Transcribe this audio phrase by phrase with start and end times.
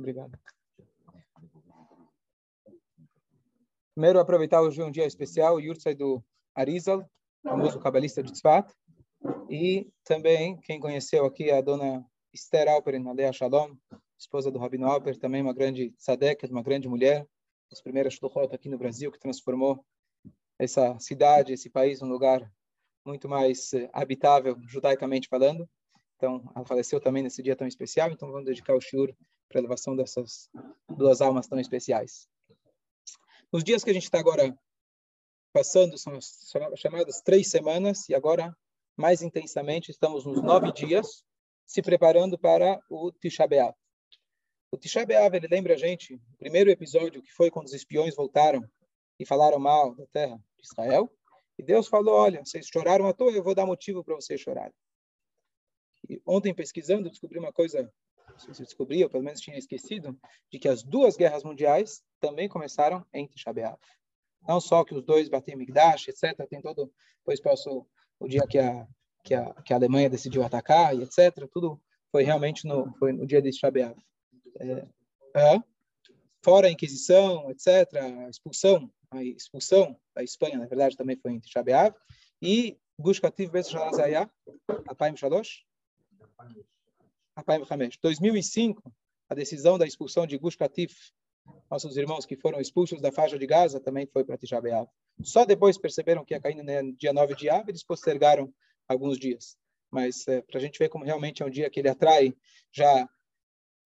[0.00, 0.32] Obrigado.
[3.94, 6.24] Primeiro, aproveitar hoje um dia especial, o Yurtzai do
[6.54, 7.06] Arizal,
[7.42, 8.72] famoso cabalista de Tzfat.
[9.50, 12.02] E também, quem conheceu aqui, a dona
[12.32, 13.76] Esther Alperin, Alea Shalom,
[14.18, 17.28] esposa do Rabino Alper, também uma grande tzadek, uma grande mulher,
[17.70, 19.84] as primeiras shluchot aqui no Brasil, que transformou
[20.58, 22.50] essa cidade, esse país, num lugar
[23.04, 25.68] muito mais eh, habitável, judaicamente falando.
[26.16, 29.14] Então, ela faleceu também nesse dia tão especial, então vamos dedicar o shiur
[29.50, 30.48] para a elevação dessas
[30.88, 32.28] duas almas tão especiais.
[33.52, 34.56] Nos dias que a gente está agora
[35.52, 38.56] passando, são as chamadas três semanas, e agora,
[38.96, 41.24] mais intensamente, estamos nos nove dias,
[41.66, 43.74] se preparando para o Tisha B'Av.
[44.70, 48.14] O Tisha B'Av, ele lembra a gente, o primeiro episódio, que foi quando os espiões
[48.14, 48.62] voltaram
[49.18, 51.12] e falaram mal da terra de Israel,
[51.58, 54.72] e Deus falou, olha, vocês choraram à toa, eu vou dar motivo para vocês chorarem.
[56.08, 57.92] E ontem, pesquisando, descobri uma coisa,
[58.36, 60.18] se ou pelo menos tinha esquecido,
[60.50, 63.52] de que as duas guerras mundiais também começaram em Tisha.
[64.46, 67.86] Não só que os dois batem Migdash, etc., tem todo, depois passou
[68.18, 68.86] o dia que a,
[69.22, 73.26] que a, que a Alemanha decidiu atacar, e etc., tudo foi realmente no, foi no
[73.26, 73.68] dia de Tisha.
[74.58, 74.86] É,
[75.34, 75.58] é,
[76.42, 81.40] fora a Inquisição, etc., a expulsão, a expulsão da Espanha, na verdade, também foi em
[81.40, 81.94] Tisha B'Av,
[82.42, 84.30] e Gush Kativ Bet Shalazaya,
[84.88, 85.64] Apayim Shalosh.
[88.02, 88.92] 2005,
[89.28, 90.94] a decisão da expulsão de Gush Katif,
[91.70, 94.60] nossos irmãos que foram expulsos da faixa de Gaza, também foi para Tisha.
[95.22, 98.52] Só depois perceberam que ia cair no dia 9 de Av, eles postergaram
[98.88, 99.56] alguns dias.
[99.90, 102.34] Mas é, para a gente ver como realmente é um dia que ele atrai
[102.72, 103.08] já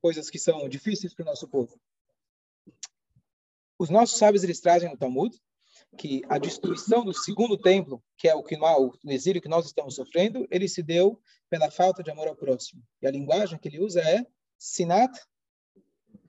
[0.00, 1.80] coisas que são difíceis para o nosso povo.
[3.78, 5.36] Os nossos sábios eles trazem no Talmud
[5.94, 9.94] que a destruição do segundo templo, que é o que o exílio que nós estamos
[9.94, 12.82] sofrendo, ele se deu pela falta de amor ao próximo.
[13.00, 14.26] E a linguagem que ele usa é
[14.58, 15.16] sinat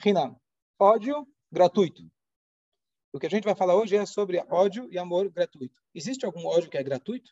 [0.05, 0.39] hinam,
[0.79, 2.03] ódio gratuito.
[3.11, 5.81] O que a gente vai falar hoje é sobre ódio e amor gratuito.
[5.93, 7.31] Existe algum ódio que é gratuito?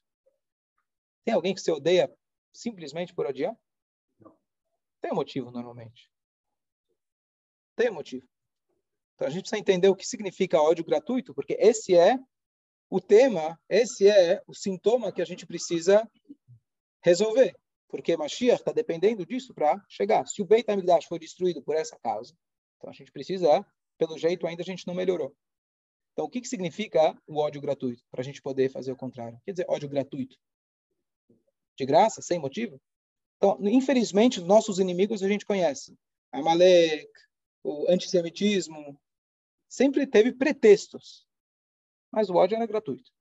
[1.26, 2.10] Tem alguém que se odeia
[2.54, 3.56] simplesmente por odiar?
[5.02, 6.10] Tem um motivo normalmente.
[7.76, 8.26] Tem motivo.
[9.16, 12.18] Então a gente precisa entender o que significa ódio gratuito, porque esse é
[12.90, 16.08] o tema, esse é o sintoma que a gente precisa
[17.04, 17.56] resolver.
[17.88, 20.26] Porque Mashiach está dependendo disso para chegar.
[20.26, 22.34] Se o Beit HaMikdash foi destruído por essa causa,
[22.78, 23.66] então a gente precisa,
[23.98, 25.36] pelo jeito ainda a gente não melhorou.
[26.14, 28.04] Então o que, que significa o ódio gratuito?
[28.12, 29.40] Para a gente poder fazer o contrário.
[29.46, 30.36] Quer dizer, ódio gratuito.
[31.78, 32.80] De graça, sem motivo?
[33.38, 35.98] Então, infelizmente, nossos inimigos a gente conhece.
[36.32, 37.10] Amalek,
[37.64, 39.00] o antissemitismo,
[39.68, 41.26] sempre teve pretextos,
[42.12, 43.12] mas o ódio era gratuito.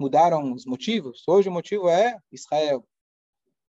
[0.00, 1.24] Mudaram os motivos.
[1.26, 2.86] Hoje o motivo é Israel.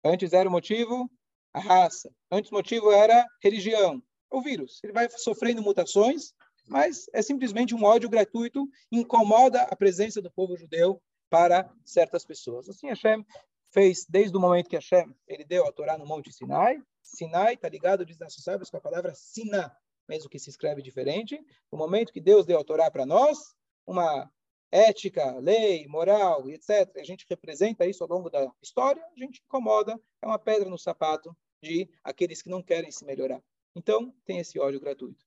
[0.04, 1.08] Antes era o motivo
[1.52, 2.10] a raça.
[2.30, 4.02] Antes o motivo era religião.
[4.30, 4.80] O vírus.
[4.82, 6.32] Ele vai sofrendo mutações,
[6.66, 12.68] mas é simplesmente um ódio gratuito, incomoda a presença do povo judeu para certas pessoas.
[12.68, 13.24] Assim Hashem
[13.72, 16.78] fez desde o momento que Hashem ele deu a Torá no Monte Sinai,
[17.14, 19.74] Sinai está ligado, diz nossos sábios, com a palavra Sina,
[20.08, 21.40] mesmo que se escreve diferente.
[21.70, 23.54] No momento que Deus deu a Torá para nós,
[23.86, 24.30] uma
[24.70, 29.98] ética, lei, moral etc., a gente representa isso ao longo da história, a gente incomoda,
[30.22, 33.42] é uma pedra no sapato de aqueles que não querem se melhorar.
[33.74, 35.24] Então, tem esse ódio gratuito.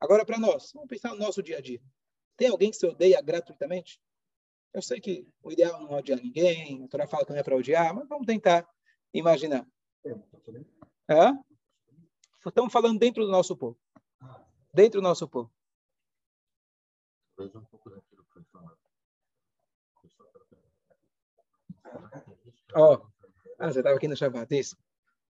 [0.00, 1.80] Agora, para nós, vamos pensar no nosso dia a dia.
[2.36, 4.00] Tem alguém que se odeia gratuitamente?
[4.72, 7.42] Eu sei que o ideal é não odiar ninguém, a Torá fala que não é
[7.42, 8.66] para odiar, mas vamos tentar
[9.12, 9.66] imaginar.
[11.10, 11.36] Hã?
[12.46, 13.76] Estamos falando dentro do nosso povo.
[14.72, 15.52] Dentro do nosso povo.
[22.72, 23.06] Ó, oh.
[23.58, 24.76] ah, você estava aqui no Shabbat, isso.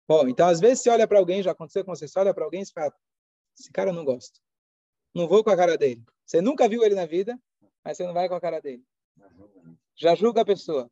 [0.09, 2.45] Bom, então às vezes você olha para alguém, já aconteceu com você, você olha para
[2.45, 2.95] alguém e fala,
[3.59, 4.41] esse cara eu não gosto.
[5.15, 6.03] Não vou com a cara dele.
[6.25, 7.39] Você nunca viu ele na vida,
[7.85, 8.83] mas você não vai com a cara dele.
[9.95, 10.91] Já julga a pessoa.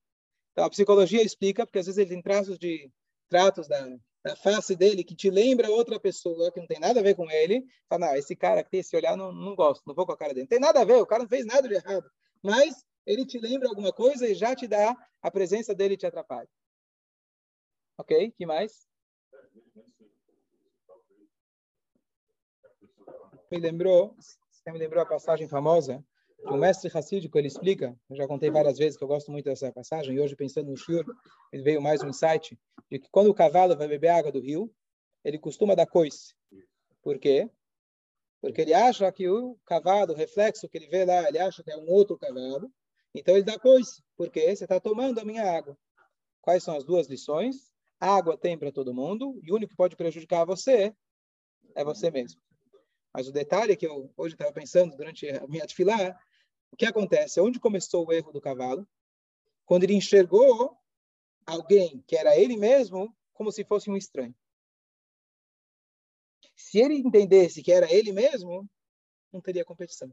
[0.53, 2.93] Então a psicologia explica, porque às vezes ele tem traços de
[3.31, 3.89] tratos da,
[4.25, 7.31] da face dele que te lembra outra pessoa que não tem nada a ver com
[7.31, 10.13] ele, fala, não, esse cara que tem esse olhar, não, não gosto, não vou com
[10.13, 10.45] a cara dele.
[10.45, 12.11] Não tem nada a ver, o cara não fez nada de errado.
[12.43, 16.49] Mas ele te lembra alguma coisa e já te dá, a presença dele te atrapalha.
[17.99, 18.33] Ok?
[18.33, 18.89] que mais?
[23.53, 26.03] Me lembrou, você me lembrou a passagem famosa
[26.47, 29.73] um mestre racídico, ele explica, eu já contei várias vezes que eu gosto muito dessa
[29.73, 31.05] passagem, e hoje pensando no Shur,
[31.53, 32.59] veio mais um insight,
[32.91, 34.73] de que quando o cavalo vai beber água do rio,
[35.25, 36.35] ele costuma dar coice.
[37.03, 37.49] Por quê?
[38.41, 41.71] Porque ele acha que o cavalo, o reflexo que ele vê lá, ele acha que
[41.71, 42.71] é um outro cavalo,
[43.15, 45.77] então ele dá coice, porque você está tomando a minha água.
[46.43, 47.73] Quais são as duas lições?
[47.99, 50.95] Água tem para todo mundo, e o único que pode prejudicar você
[51.75, 52.41] é você mesmo.
[53.15, 56.19] Mas o detalhe que eu hoje estava pensando durante a minha desfilar,
[56.75, 57.41] o que acontece?
[57.41, 58.85] Onde começou o erro do cavalo?
[59.65, 60.77] Quando ele enxergou
[61.47, 64.35] alguém que era ele mesmo como se fosse um estranho.
[66.57, 68.69] Se ele entendesse que era ele mesmo,
[69.33, 70.13] não teria competição.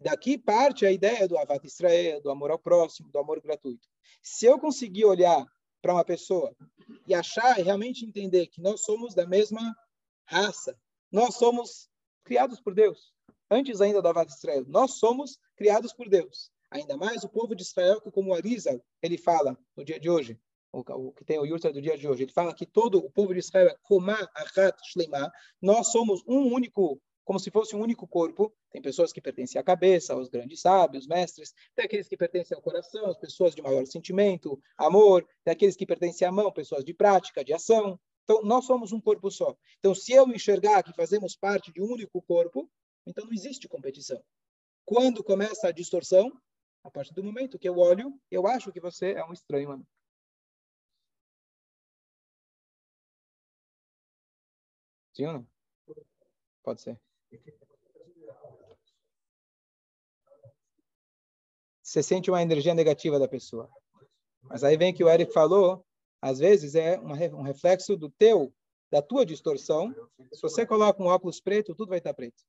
[0.00, 3.86] Daqui parte a ideia do Avat Israel, do amor ao próximo, do amor gratuito.
[4.22, 5.44] Se eu conseguir olhar
[5.82, 6.56] para uma pessoa
[7.06, 9.76] e achar e realmente entender que nós somos da mesma
[10.24, 10.78] raça,
[11.10, 11.90] nós somos
[12.24, 13.12] criados por Deus.
[13.52, 16.50] Antes ainda do Avat Israel, nós somos criados por Deus.
[16.70, 20.40] Ainda mais o povo de Israel, que como Arizal, ele fala no dia de hoje,
[20.72, 23.34] o, que tem o Yurta do dia de hoje, ele fala que todo o povo
[23.34, 28.08] de Israel é Komá, Achat, Shleimah, nós somos um único como se fosse um único
[28.08, 28.50] corpo.
[28.70, 32.62] Tem pessoas que pertencem à cabeça, aos grandes sábios, mestres, tem aqueles que pertencem ao
[32.62, 36.94] coração, as pessoas de maior sentimento, amor, tem aqueles que pertencem à mão, pessoas de
[36.94, 38.00] prática, de ação.
[38.24, 39.54] Então, nós somos um corpo só.
[39.78, 42.66] Então, se eu enxergar que fazemos parte de um único corpo,
[43.06, 44.22] então não existe competição.
[44.84, 46.32] Quando começa a distorção?
[46.84, 49.76] A partir do momento que eu olho, eu acho que você é um estranho a
[49.76, 49.86] mim.
[55.14, 55.46] Sim ou não?
[56.62, 57.00] Pode ser.
[61.82, 63.70] Você sente uma energia negativa da pessoa.
[64.42, 65.84] Mas aí vem que o Eric falou,
[66.20, 68.52] às vezes é um reflexo do teu,
[68.90, 69.94] da tua distorção.
[70.32, 72.42] Se você coloca um óculos preto, tudo vai estar preto.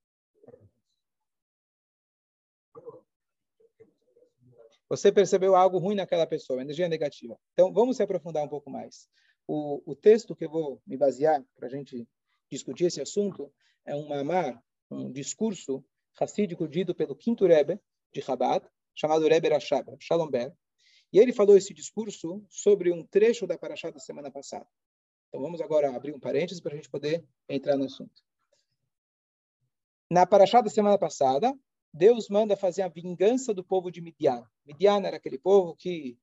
[4.94, 7.36] Você percebeu algo ruim naquela pessoa, energia negativa.
[7.54, 9.10] Então, vamos se aprofundar um pouco mais.
[9.48, 12.08] O, o texto que eu vou me basear para a gente
[12.48, 13.52] discutir esse assunto
[13.88, 17.80] é um mamar um discurso racídico dito pelo quinto Rebbe
[18.14, 18.64] de Chabad,
[18.94, 20.54] chamado Rebbe Rashab, Shalom Ber.
[21.12, 24.68] E ele falou esse discurso sobre um trecho da Parashá da semana passada.
[25.30, 28.22] Então vamos agora abrir um parênteses para a gente poder entrar no assunto.
[30.12, 31.52] Na Parashá da semana passada,
[31.94, 34.44] Deus manda fazer a vingança do povo de Midian.
[34.66, 36.18] Midian era aquele povo que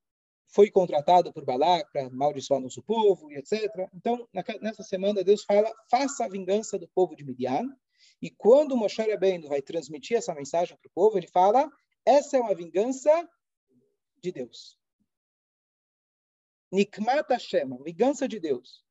[0.49, 3.63] foi contratado por Balak para amaldiçoar nosso povo e etc.
[3.95, 4.29] Então,
[4.61, 7.69] nessa semana, Deus fala, faça a vingança do povo de Midian,
[8.21, 11.71] e quando Moshe Rabbeinu vai transmitir essa mensagem para o povo, ele fala:
[12.05, 13.11] essa é uma vingança
[14.23, 14.79] de Deus.
[16.73, 18.85] Nikmat Hashem, vingança de Deus.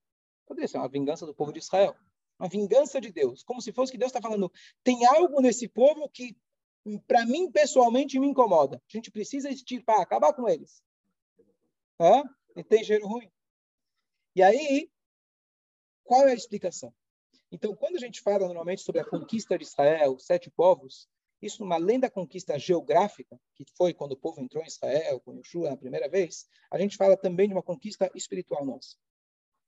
[0.46, 1.96] Poderia ser uma vingança do povo de Israel.
[2.40, 3.44] Uma vingança de Deus.
[3.44, 4.52] Como se fosse que Deus está falando:
[4.84, 6.36] tem algo nesse povo que,
[7.08, 8.78] para mim, pessoalmente, me incomoda.
[8.78, 10.82] A gente precisa extirpar, acabar com eles.
[12.00, 12.24] Hã?
[12.56, 13.30] E tem cheiro ruim.
[14.36, 14.90] E aí,
[16.04, 16.94] qual é a explicação?
[17.52, 21.10] Então, quando a gente fala normalmente sobre a conquista de Israel, os sete povos,
[21.42, 25.70] isso, além da conquista geográfica, que foi quando o povo entrou em Israel, com Yeshua
[25.70, 28.98] na primeira vez, a gente fala também de uma conquista espiritual nossa.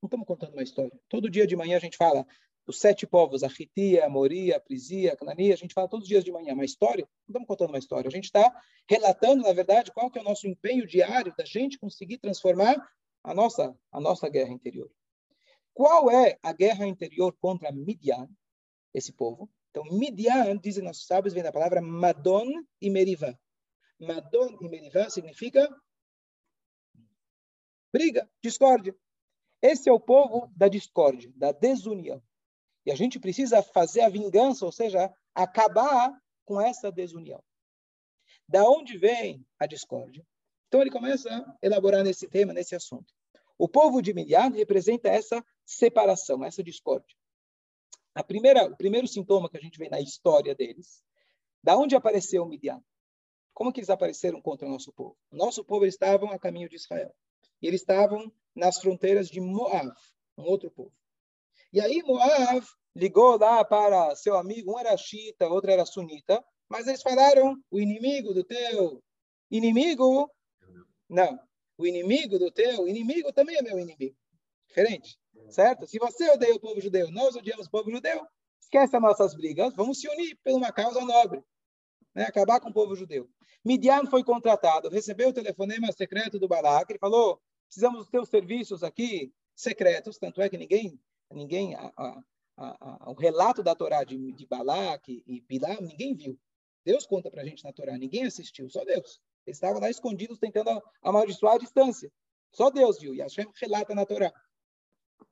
[0.02, 0.92] Não estamos contando uma história.
[1.08, 2.26] Todo dia de manhã a gente fala
[2.68, 6.04] os sete povos, a Hitia, a Moria, a Prisia, a Canania, a gente fala todos
[6.04, 6.54] os dias de manhã.
[6.54, 7.04] Uma história?
[7.04, 8.08] Não estamos contando uma história.
[8.08, 8.54] A gente está
[8.90, 12.76] relatando, na verdade, qual que é o nosso empenho diário da gente conseguir transformar
[13.24, 14.92] a nossa, a nossa guerra interior.
[15.74, 18.30] Qual é a guerra interior contra Midian,
[18.94, 19.50] esse povo?
[19.70, 22.48] Então, Midian, dizem nossos sábios, vem da palavra Madon
[22.82, 23.38] e Merivá.
[24.00, 25.70] Madon e Merivá significa
[27.94, 28.96] briga, discórdia.
[29.62, 32.22] Esse é o povo da discórdia, da desunião.
[32.86, 36.12] E a gente precisa fazer a vingança, ou seja, acabar
[36.46, 37.44] com essa desunião.
[38.48, 40.26] Da onde vem a discórdia?
[40.68, 43.14] Então ele começa a elaborar nesse tema, nesse assunto.
[43.58, 47.16] O povo de Midian representa essa separação, essa discórdia.
[48.16, 51.04] A primeira, o primeiro sintoma que a gente vê na história deles,
[51.64, 52.84] da onde apareceu Midian?
[53.54, 55.18] Como que eles apareceram contra o nosso povo?
[55.30, 57.14] O nosso povo eles estavam a caminho de Israel.
[57.62, 59.94] E eles estavam nas fronteiras de Moab,
[60.38, 60.94] um outro povo.
[61.74, 66.88] E aí Moab ligou lá para seu amigo, um era xiita, outro era sunita, mas
[66.88, 69.02] eles falaram, o inimigo do teu
[69.50, 70.30] inimigo,
[71.10, 71.40] não,
[71.78, 74.16] o inimigo do teu inimigo também é meu inimigo.
[74.68, 75.18] Diferente,
[75.50, 75.88] certo?
[75.88, 78.26] Se você odeia o povo judeu, nós odiamos o povo judeu,
[78.60, 81.44] esquece as nossas brigas, vamos se unir por uma causa nobre,
[82.16, 82.24] né?
[82.24, 83.30] acabar com o povo judeu.
[83.64, 88.84] Midian foi contratado, recebeu o telefonema secreto do Balak, ele falou, precisamos dos teus serviços
[88.84, 91.00] aqui secretos, tanto é que ninguém,
[91.34, 92.24] ninguém a, a,
[92.58, 96.40] a, o relato da Torá de, de Balak e Bilam, ninguém viu.
[96.84, 99.22] Deus conta para a gente na Torá, ninguém assistiu, só Deus.
[99.46, 102.12] Eles estavam lá escondidos tentando amaldiçoar a distância.
[102.52, 103.14] Só Deus viu.
[103.14, 104.32] E Hashem relata na Torá.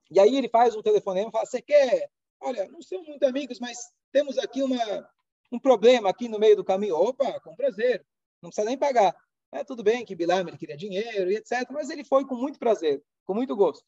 [0.10, 2.10] E aí ele faz um telefonema e fala: Você quer?
[2.40, 3.78] Olha, não somos muito amigos, mas
[4.12, 5.10] temos aqui uma,
[5.52, 6.96] um problema aqui no meio do caminho.
[6.96, 8.06] Opa, com prazer.
[8.42, 9.16] Não precisa nem pagar.
[9.52, 11.70] É, tudo bem que Bilam ele queria dinheiro e etc.
[11.72, 13.86] Mas ele foi com muito prazer, com muito gosto.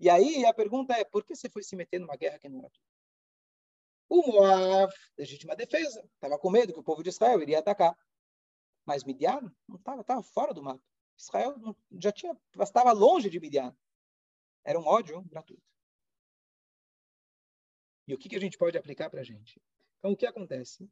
[0.00, 2.58] E aí a pergunta é: por que você foi se meter numa guerra que não
[2.58, 2.82] era tua?
[4.08, 7.96] O Moab, legítima defesa, estava com medo que o povo de Israel iria atacar.
[8.84, 10.82] Mas Midian não estava, estava fora do mato.
[11.16, 11.54] Israel
[11.92, 13.76] já tinha, estava longe de Midian.
[14.64, 15.62] Era um ódio gratuito.
[18.08, 19.62] E o que, que a gente pode aplicar para a gente?
[19.98, 20.90] Então, o que acontece?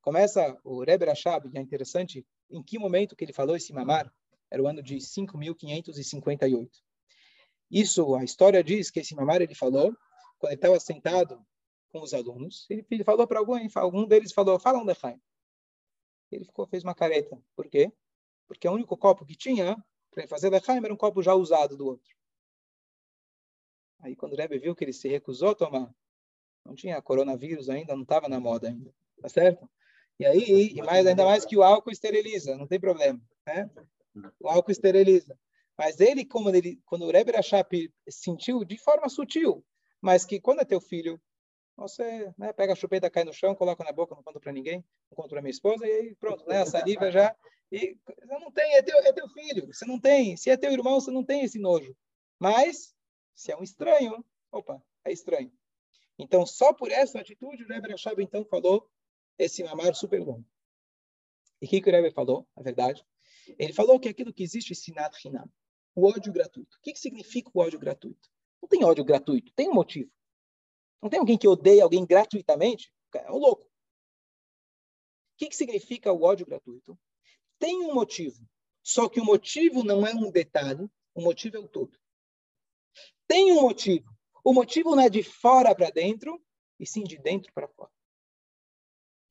[0.00, 4.12] Começa o Rebbe Rashab, e é interessante, em que momento que ele falou esse mamar?
[4.50, 6.70] Era o ano de 5.558.
[7.72, 9.96] Isso, a história diz que esse mamar ele falou
[10.38, 11.42] quando ele estava sentado
[11.90, 12.66] com os alunos.
[12.68, 15.18] Ele, falou para algum, algum deles falou, fala um lechaim.
[16.30, 17.42] Ele ficou, fez uma careta.
[17.56, 17.90] Por quê?
[18.46, 21.86] Porque o único copo que tinha para fazer lechaim era um copo já usado do
[21.86, 22.14] outro.
[24.00, 25.94] Aí quando o Rebbe viu que ele se recusou a tomar,
[26.66, 29.66] não tinha coronavírus ainda, não estava na moda ainda, tá certo?
[30.18, 33.70] E aí, e mais, ainda mais que o álcool esteriliza, não tem problema, né?
[34.38, 35.38] O álcool esteriliza.
[35.76, 39.64] Mas ele, como ele, quando o Rebbe Rashab sentiu de forma sutil,
[40.00, 41.20] mas que quando é teu filho,
[41.76, 44.84] você né, pega a chupeta, cai no chão, coloca na boca, não conta para ninguém,
[45.10, 47.34] não conta para minha esposa, e pronto, né, a saliva já.
[47.70, 50.36] E você não tem, é teu, é teu filho, você não tem.
[50.36, 51.96] Se é teu irmão, você não tem esse nojo.
[52.38, 52.94] Mas,
[53.34, 55.50] se é um estranho, opa, é estranho.
[56.18, 58.88] Então, só por essa atitude, o Rebbe Rashab, então, falou
[59.38, 60.44] esse mamar super bom.
[61.60, 63.04] E o que, o Rebbe falou, na verdade?
[63.58, 65.50] Ele falou que aquilo que existe, sinat hinam,
[65.94, 66.76] o ódio gratuito.
[66.76, 68.28] O que, que significa o ódio gratuito?
[68.60, 70.10] Não tem ódio gratuito, tem um motivo.
[71.02, 72.92] Não tem alguém que odeia alguém gratuitamente?
[73.14, 73.64] É um louco.
[73.64, 73.68] O
[75.36, 76.98] que, que significa o ódio gratuito?
[77.58, 78.46] Tem um motivo.
[78.82, 81.98] Só que o motivo não é um detalhe, o motivo é o todo.
[83.26, 84.10] Tem um motivo.
[84.44, 86.42] O motivo não é de fora para dentro,
[86.78, 87.90] e sim de dentro para fora.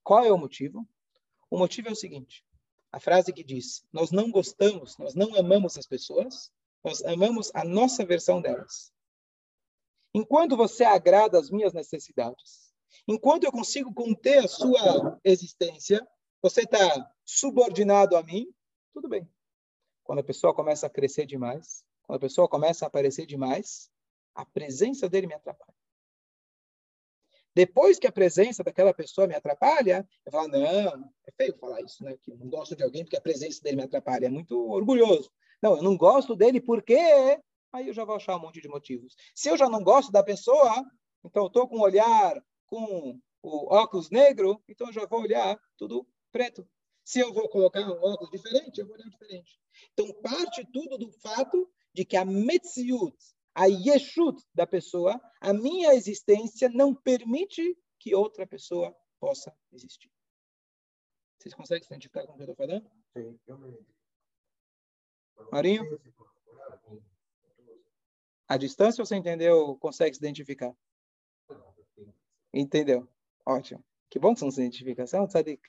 [0.03, 0.87] Qual é o motivo?
[1.49, 2.45] O motivo é o seguinte:
[2.91, 6.51] a frase que diz: Nós não gostamos, nós não amamos as pessoas,
[6.83, 8.91] nós amamos a nossa versão delas.
[10.13, 12.73] Enquanto você agrada as minhas necessidades,
[13.07, 16.05] enquanto eu consigo conter a sua existência,
[16.41, 18.53] você está subordinado a mim,
[18.93, 19.29] tudo bem.
[20.03, 23.89] Quando a pessoa começa a crescer demais, quando a pessoa começa a aparecer demais,
[24.35, 25.80] a presença dele me atrapalha.
[27.53, 32.03] Depois que a presença daquela pessoa me atrapalha, eu falo, não, é feio falar isso,
[32.03, 32.15] né?
[32.21, 34.27] Que eu não gosto de alguém porque a presença dele me atrapalha.
[34.27, 35.29] É muito orgulhoso.
[35.61, 36.97] Não, eu não gosto dele porque
[37.71, 39.15] aí eu já vou achar um monte de motivos.
[39.35, 40.83] Se eu já não gosto da pessoa,
[41.23, 45.59] então eu estou com o olhar com o óculos negro, então eu já vou olhar
[45.77, 46.67] tudo preto.
[47.03, 49.59] Se eu vou colocar um óculos diferente, eu vou olhar diferente.
[49.93, 53.17] Então parte tudo do fato de que a Metziut,
[53.53, 60.11] a Yeshut da pessoa, a minha existência não permite que outra pessoa possa existir.
[61.37, 62.89] Vocês conseguem se identificar com o que eu estou falando?
[63.13, 63.77] Sim, eu me...
[65.51, 65.83] Marinho?
[68.47, 69.77] A distância você entendeu?
[69.77, 70.75] Consegue se identificar?
[72.53, 73.07] Entendeu?
[73.45, 73.83] Ótimo.
[74.09, 75.07] Que bom que você não se identifica.
[75.07, 75.61] Você é um tzadik.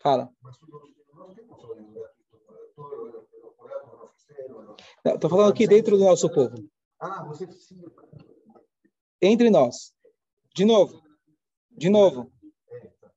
[0.00, 0.30] Fala.
[5.04, 6.54] Estou falando aqui dentro do nosso povo.
[7.00, 7.46] Ah, você
[9.20, 9.92] Entre nós.
[10.54, 11.02] De novo.
[11.70, 12.32] De novo.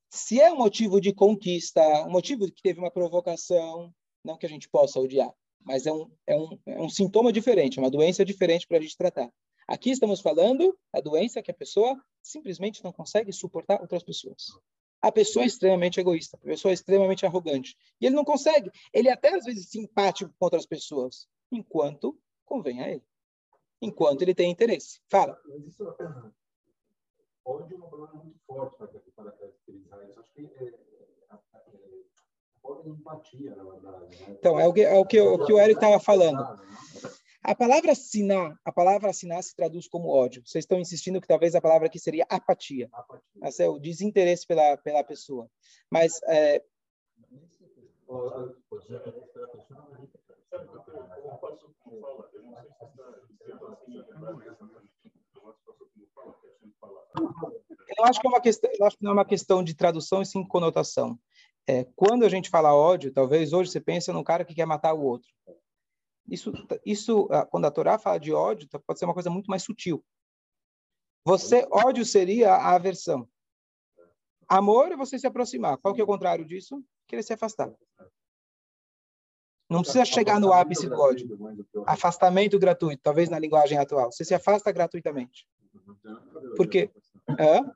[0.09, 3.93] Se é um motivo de conquista, um motivo que teve uma provocação,
[4.23, 5.31] não que a gente possa odiar,
[5.63, 8.97] mas é um, é um, é um sintoma diferente, uma doença diferente para a gente
[8.97, 9.29] tratar.
[9.67, 14.45] Aqui estamos falando da doença que a pessoa simplesmente não consegue suportar outras pessoas.
[15.01, 17.77] A pessoa é extremamente egoísta, a pessoa é extremamente arrogante.
[18.01, 18.71] E ele não consegue.
[18.91, 23.03] Ele é até às vezes simpático com outras pessoas, enquanto convém a ele.
[23.81, 24.99] Enquanto ele tem interesse.
[25.07, 25.39] Fala.
[25.45, 25.91] Mas isso é
[27.43, 30.19] palavra muito forte para caracterizar isso.
[30.19, 30.73] Acho que é, é,
[32.85, 34.19] é, empatia, na verdade.
[34.19, 34.25] Né?
[34.29, 36.41] Então, é o que, é o, que, o, que o Eric estava falando.
[37.47, 40.43] A palavra sinar, a palavra assinar se traduz como ódio.
[40.45, 42.89] Vocês estão insistindo que talvez a palavra aqui seria apatia.
[42.91, 43.65] apatia.
[43.65, 45.49] É o desinteresse pela, pela pessoa.
[45.89, 46.61] Mas é...
[57.97, 60.21] Eu acho que é uma questão, eu acho que não é uma questão de tradução
[60.21, 61.17] e sim conotação.
[61.65, 64.93] É, quando a gente fala ódio, talvez hoje você pense num cara que quer matar
[64.93, 65.29] o outro.
[66.29, 66.51] Isso,
[66.85, 69.63] isso, ah, quando a Torá fala de ódio, tá, pode ser uma coisa muito mais
[69.63, 70.03] sutil.
[71.25, 73.27] Você, ódio seria a aversão.
[74.47, 75.77] Amor é você se aproximar.
[75.77, 76.83] Qual que é o contrário disso?
[77.07, 77.73] Querer se afastar.
[79.69, 81.27] Não precisa chegar no ápice do ódio.
[81.85, 84.11] Afastamento gratuito, talvez na linguagem atual.
[84.11, 85.45] Você se afasta gratuitamente.
[86.55, 86.89] Por quê?
[87.29, 87.73] Hã?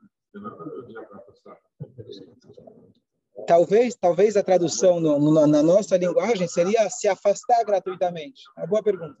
[3.46, 8.42] Talvez, talvez a tradução no, no, na nossa linguagem seria se afastar gratuitamente.
[8.56, 9.16] É uma boa pergunta.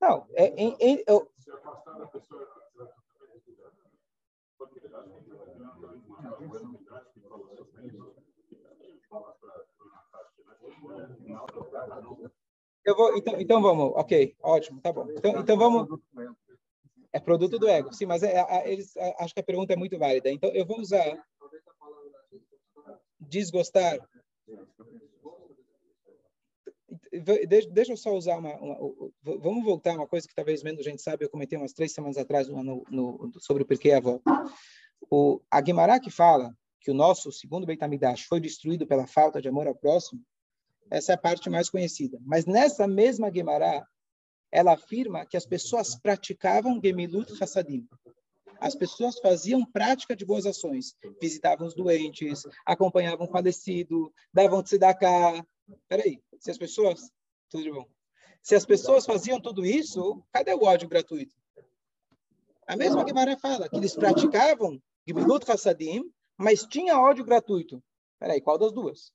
[0.00, 1.30] Não, é, em, em, eu...
[12.84, 15.08] Eu vou, então, então vamos, ok, ótimo, tá bom.
[15.10, 15.88] Então, então vamos.
[17.14, 19.76] É produto do ego, sim, mas é, é, eles, é, acho que a pergunta é
[19.76, 20.32] muito válida.
[20.32, 21.16] Então eu vou usar
[23.20, 24.00] desgostar.
[27.72, 31.00] Deixa, eu só usar uma, uma, Vamos voltar a uma coisa que talvez menos gente
[31.00, 31.24] sabe.
[31.24, 34.20] Eu comentei umas três semanas atrás no, no, sobre o porquê avó.
[35.08, 37.80] O a Guimarães que fala que o nosso segundo Beit
[38.28, 40.20] foi destruído pela falta de amor ao próximo,
[40.90, 42.18] essa é a parte mais conhecida.
[42.24, 43.86] Mas nessa mesma Gemara,
[44.54, 47.88] ela afirma que as pessoas praticavam Gemilut Hassadim.
[48.60, 50.94] As pessoas faziam prática de boas ações.
[51.20, 55.44] Visitavam os doentes, acompanhavam o falecido, davam tzedakah.
[55.88, 57.10] Peraí, se as pessoas...
[57.50, 57.84] Tudo de bom.
[58.40, 61.34] Se as pessoas faziam tudo isso, cadê o ódio gratuito?
[62.64, 66.08] A mesma Gemara fala que eles praticavam Gemilut Hassadim,
[66.38, 67.82] mas tinha ódio gratuito.
[68.20, 69.12] Peraí, qual das duas?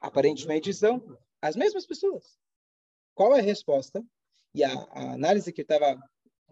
[0.00, 1.02] Aparentemente são
[1.42, 2.38] as mesmas pessoas.
[3.14, 4.02] Qual é a resposta?
[4.56, 6.02] E a, a análise que, tava,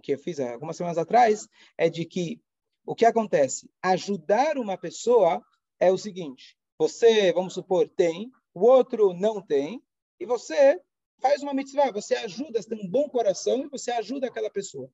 [0.03, 2.39] que eu fiz algumas semanas atrás é de que
[2.85, 3.71] o que acontece?
[3.83, 5.43] Ajudar uma pessoa
[5.81, 9.83] é o seguinte: você, vamos supor, tem, o outro não tem,
[10.21, 10.79] e você
[11.19, 14.91] faz uma mitzvah, você ajuda, você tem um bom coração e você ajuda aquela pessoa.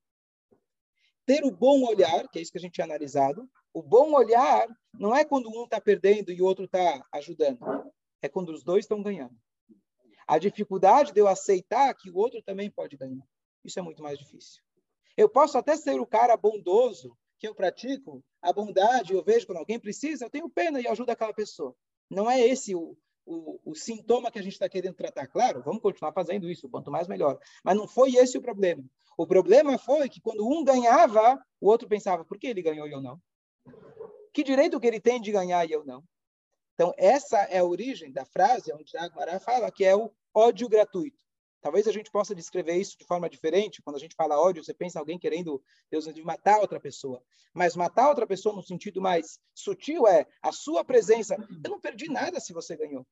[1.25, 4.65] Ter o bom olhar, que é isso que a gente tinha analisado, o bom olhar
[4.93, 7.59] não é quando um está perdendo e o outro está ajudando
[8.21, 9.35] é quando os dois estão ganhando.
[10.31, 13.27] A dificuldade de eu aceitar que o outro também pode ganhar.
[13.65, 14.63] Isso é muito mais difícil.
[15.17, 19.57] Eu posso até ser o cara bondoso que eu pratico, a bondade, eu vejo quando
[19.57, 21.75] alguém precisa, eu tenho pena e ajudo aquela pessoa.
[22.09, 25.27] Não é esse o, o, o sintoma que a gente está querendo tratar.
[25.27, 27.37] Claro, vamos continuar fazendo isso, quanto mais melhor.
[27.61, 28.85] Mas não foi esse o problema.
[29.17, 32.91] O problema foi que quando um ganhava, o outro pensava, por que ele ganhou e
[32.93, 33.21] eu não?
[34.31, 36.01] Que direito que ele tem de ganhar e eu não?
[36.73, 41.21] Então, essa é a origem da frase onde Agmará fala que é o ódio gratuito.
[41.61, 43.81] Talvez a gente possa descrever isso de forma diferente.
[43.83, 47.23] Quando a gente fala ódio, você pensa em alguém querendo, Deus matar outra pessoa.
[47.53, 51.35] Mas matar outra pessoa no sentido mais sutil é a sua presença.
[51.63, 53.05] Eu não perdi nada se você ganhou.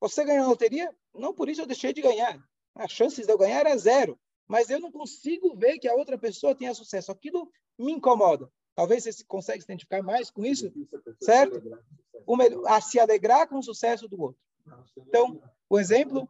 [0.00, 0.92] Você ganhou na loteria?
[1.14, 2.42] Não por isso eu deixei de ganhar.
[2.74, 4.18] As chances de eu ganhar é zero.
[4.48, 7.12] Mas eu não consigo ver que a outra pessoa tenha sucesso.
[7.12, 8.50] Aquilo me incomoda.
[8.74, 10.72] Talvez você consiga se identificar mais com isso,
[11.22, 11.62] certo?
[12.66, 14.40] a se alegrar com o sucesso do outro.
[14.96, 16.28] Então, o exemplo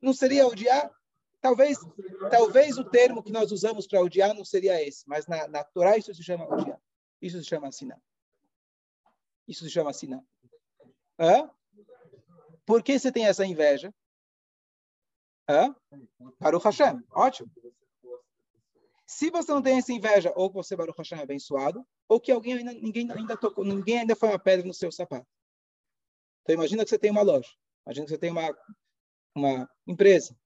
[0.00, 0.90] não seria odiar?
[1.40, 1.78] Talvez,
[2.30, 5.96] talvez o termo que nós usamos para odiar não seria esse, mas na, na Torá
[5.96, 6.80] isso se chama odiar.
[7.20, 8.00] Isso se chama assinar.
[9.46, 10.22] Isso se chama assinar.
[11.18, 11.50] Hã?
[12.64, 13.92] Por que você tem essa inveja?
[15.48, 15.74] Hã?
[16.20, 17.02] O Hashem.
[17.10, 17.50] Ótimo.
[19.06, 22.32] Se você não tem essa inveja, ou que você, Baruch Hashem, é abençoado, ou que
[22.32, 25.26] alguém ainda, ninguém ainda tocou, ninguém ainda foi uma pedra no seu sapato.
[26.42, 27.50] Então, imagina que você tem uma loja,
[27.86, 28.56] imagina que você tem uma,
[29.34, 30.36] uma empresa,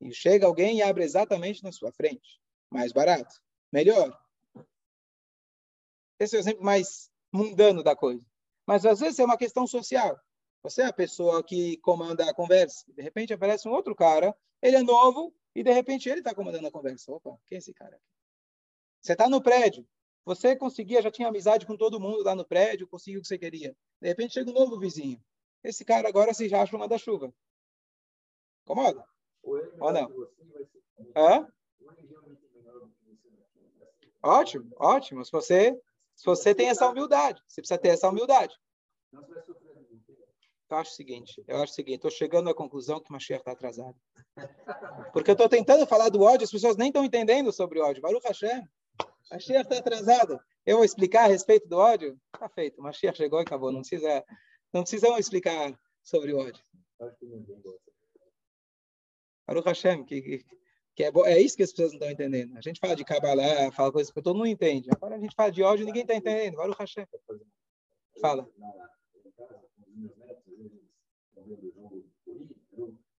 [0.00, 2.40] e chega alguém e abre exatamente na sua frente.
[2.70, 3.34] Mais barato,
[3.72, 4.18] melhor.
[6.18, 8.24] Esse é o exemplo mais mundano da coisa.
[8.66, 10.18] Mas, às vezes, é uma questão social.
[10.62, 12.84] Você é a pessoa que comanda a conversa.
[12.92, 16.66] De repente, aparece um outro cara, ele é novo, e de repente ele está comandando
[16.66, 17.12] a conversa.
[17.12, 18.00] Opa, quem é esse cara?
[19.00, 19.86] Você está no prédio.
[20.24, 23.38] Você conseguia, já tinha amizade com todo mundo lá no prédio, conseguiu o que você
[23.38, 23.74] queria.
[24.00, 25.20] De repente chega um novo vizinho.
[25.62, 27.32] Esse cara agora se acha uma da chuva.
[28.64, 29.04] Incomoda?
[29.42, 30.28] Ou não?
[31.16, 31.48] Hã?
[34.22, 35.24] Ótimo, ótimo.
[35.24, 35.80] Se você,
[36.14, 38.54] se você tem essa humildade, você precisa ter essa humildade.
[40.70, 43.40] Eu acho o seguinte, eu acho o seguinte, estou chegando à conclusão que o Mashiach
[43.40, 43.96] está atrasado.
[45.12, 48.00] Porque eu estou tentando falar do ódio, as pessoas nem estão entendendo sobre ódio.
[48.00, 48.62] Baruch Hashem,
[49.30, 50.40] Mashiach está atrasado.
[50.66, 52.20] Eu vou explicar a respeito do ódio?
[52.34, 53.70] Está feito, Mashiach chegou e acabou.
[53.70, 54.24] Não precisa,
[54.72, 56.62] não precisamos explicar sobre o ódio.
[59.46, 60.44] Baruch Hashem, que, que,
[60.94, 62.56] que é, é isso que as pessoas não estão entendendo.
[62.56, 64.90] A gente fala de Kabbalah, fala coisas que todo mundo entende.
[64.92, 66.56] Agora a gente fala de ódio, ninguém está entendendo.
[66.56, 67.06] Baruch Hashem.
[68.20, 68.48] Fala.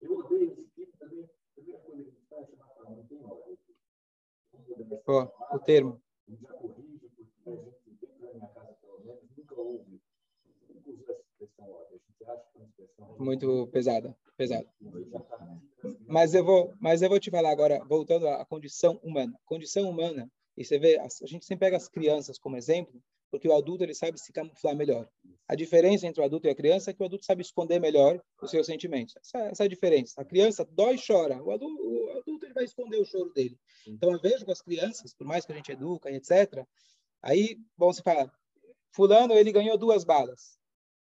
[0.02, 0.61] Eu odeio
[4.92, 5.32] uma
[12.66, 13.16] expressão.
[13.20, 14.18] Muito pesada.
[14.38, 14.68] Pesada.
[16.08, 19.38] Mas eu vou, mas eu vou te falar agora, voltando à condição humana.
[19.46, 23.02] Condição humana, e você vê, a gente sempre pega as crianças como exemplo,
[23.32, 25.10] porque o adulto ele sabe se camuflar melhor.
[25.48, 28.22] A diferença entre o adulto e a criança é que o adulto sabe esconder melhor
[28.42, 29.16] os seus sentimentos.
[29.16, 30.22] Essa, essa é a diferença.
[30.22, 31.42] A criança dói e chora.
[31.42, 33.58] O adulto, o adulto ele vai esconder o choro dele.
[33.88, 36.66] Então, eu vejo com as crianças, por mais que a gente educa e etc.,
[37.22, 38.32] aí, bom, se fala,
[38.92, 40.60] fulano, ele ganhou duas balas.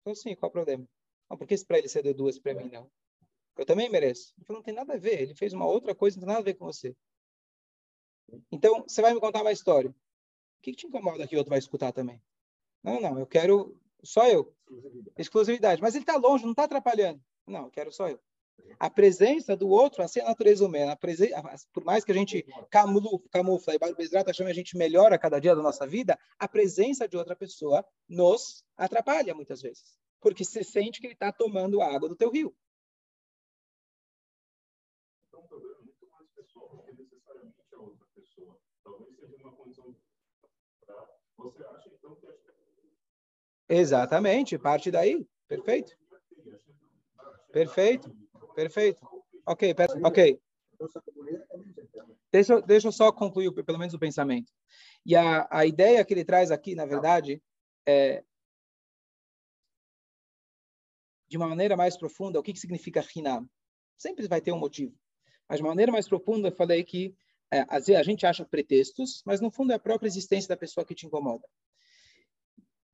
[0.00, 0.88] Então, sim, qual o problema?
[1.28, 2.88] Não, por que para ele você deu duas para mim, não?
[3.56, 4.34] Eu também mereço.
[4.36, 5.22] Ele falou, não tem nada a ver.
[5.22, 6.94] Ele fez uma outra coisa, não tem nada a ver com você.
[8.52, 9.94] Então, você vai me contar uma história.
[10.64, 12.18] O que, que te incomoda que o outro vai escutar também?
[12.82, 14.50] Não, não, eu quero só eu.
[14.66, 15.12] Exclusividade.
[15.18, 15.82] Exclusividade.
[15.82, 17.22] Mas ele está longe, não está atrapalhando.
[17.46, 18.18] Não, eu quero só eu.
[18.80, 20.92] A presença do outro, assim é a natureza humana.
[20.92, 25.38] A por mais que a gente camufla, camufla e Bezerra chama a gente melhora cada
[25.38, 29.98] dia da nossa vida, a presença de outra pessoa nos atrapalha muitas vezes.
[30.18, 32.56] Porque você sente que ele está tomando a água do teu rio.
[35.28, 38.58] Então, um problema muito mais pessoal do que necessariamente a outra pessoa.
[38.82, 39.94] Talvez seja uma condição.
[41.38, 42.26] Você acha, então, que
[43.68, 45.26] Exatamente, parte daí.
[45.48, 45.96] Perfeito.
[47.52, 48.14] Perfeito.
[48.54, 49.00] Perfeito.
[49.46, 50.40] Ok, ok.
[52.30, 54.52] Deixa, deixa eu só concluir pelo menos o pensamento.
[55.06, 57.42] E a, a ideia que ele traz aqui, na verdade,
[57.86, 58.24] é
[61.28, 63.48] de uma maneira mais profunda, o que, que significa Hinam?
[63.96, 64.94] Sempre vai ter um motivo.
[65.48, 67.14] Mas de uma maneira mais profunda, eu falei que
[67.52, 67.60] é,
[67.96, 71.06] a gente acha pretextos, mas no fundo é a própria existência da pessoa que te
[71.06, 71.46] incomoda.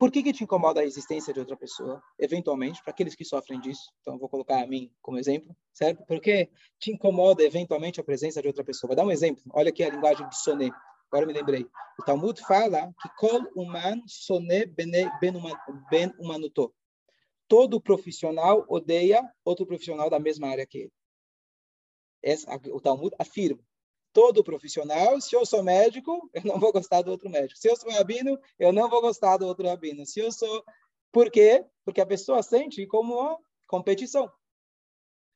[0.01, 3.61] Por que, que te incomoda a existência de outra pessoa, eventualmente, para aqueles que sofrem
[3.61, 3.93] disso?
[4.01, 6.03] Então, vou colocar a mim como exemplo, certo?
[6.07, 8.89] Por que te incomoda, eventualmente, a presença de outra pessoa?
[8.89, 9.43] Vou dar um exemplo.
[9.53, 10.71] Olha aqui a linguagem de soné.
[11.11, 11.67] Agora me lembrei.
[11.99, 16.73] O Talmud fala que kol human soné ben humanuto.
[17.47, 20.93] Todo profissional odeia outro profissional da mesma área que ele.
[22.23, 23.63] Essa, o Talmud afirma
[24.13, 25.21] todo profissional.
[25.21, 27.59] Se eu sou médico, eu não vou gostar do outro médico.
[27.59, 30.05] Se eu sou rabino, eu não vou gostar do outro rabino.
[30.07, 30.65] Se eu sou.
[31.13, 31.65] Por quê?
[31.85, 34.31] Porque a pessoa sente como uma competição.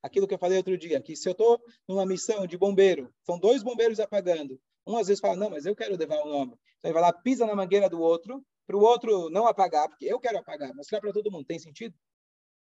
[0.03, 3.39] Aquilo que eu falei outro dia, que se eu estou numa missão de bombeiro, são
[3.39, 4.61] dois bombeiros apagando.
[4.87, 6.53] Um às vezes fala, não, mas eu quero levar um nome.
[6.79, 10.05] Então ele vai lá, pisa na mangueira do outro, para o outro não apagar, porque
[10.05, 10.75] eu quero apagar.
[10.75, 11.95] Mostrar para todo mundo, tem sentido?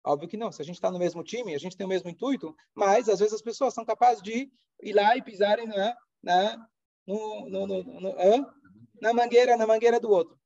[0.05, 0.51] Óbvio que não.
[0.53, 3.19] Se a gente está no mesmo time, a gente tem o mesmo intuito, mas às
[3.19, 4.51] vezes as pessoas são capazes de
[4.83, 6.69] ir lá e pisarem na, na,
[7.07, 8.53] no, no, no,
[9.01, 10.39] na mangueira, na mangueira do outro.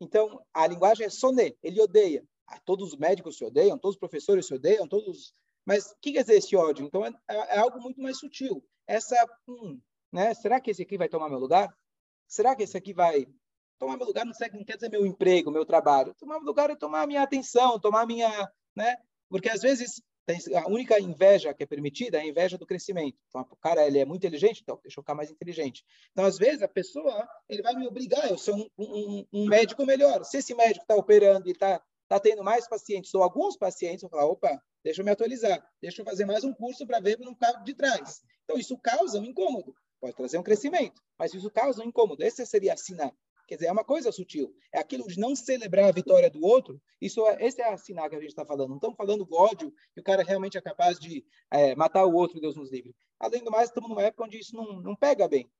[0.00, 2.24] Então, a linguagem é soné, ele odeia.
[2.46, 5.34] Ah, todos os médicos se odeiam, todos os professores se odeiam, todos.
[5.64, 6.86] Mas o que quer dizer esse ódio?
[6.86, 8.64] Então, é, é algo muito mais sutil.
[8.86, 9.78] Essa, hum,
[10.12, 10.32] né?
[10.34, 11.68] Será que esse aqui vai tomar meu lugar?
[12.26, 13.26] Será que esse aqui vai
[13.78, 14.24] tomar meu lugar?
[14.24, 16.14] Não, não quer dizer meu emprego, meu trabalho.
[16.14, 18.96] Tomar meu lugar é tomar minha atenção, tomar minha, né?
[19.28, 20.00] Porque às vezes
[20.54, 23.18] a única inveja que é permitida é a inveja do crescimento.
[23.28, 25.84] Então, o cara ele é muito inteligente, então deixa eu ficar mais inteligente.
[26.12, 29.84] Então, às vezes a pessoa ele vai me obrigar, eu sou um, um, um médico
[29.86, 30.24] melhor.
[30.24, 34.08] Se esse médico está operando e está tá tendo mais pacientes ou alguns pacientes, eu
[34.08, 37.26] falar, opa, deixa eu me atualizar, deixa eu fazer mais um curso para ver para
[37.26, 38.22] não de trás.
[38.44, 39.74] Então, isso causa um incômodo.
[40.00, 42.22] Pode trazer um crescimento, mas isso causa um incômodo.
[42.22, 43.12] Esse seria assinar.
[43.48, 44.54] Quer dizer, é uma coisa sutil.
[44.70, 46.78] É aquilo de não celebrar a vitória do outro.
[47.00, 48.68] Isso é, esse é a sinal que a gente está falando.
[48.68, 52.12] Não estamos falando do ódio, que o cara realmente é capaz de é, matar o
[52.12, 52.94] outro, Deus nos livre.
[53.18, 55.50] Além do mais, estamos numa época onde isso não, não pega bem.